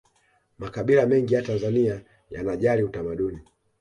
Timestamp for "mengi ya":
1.05-1.41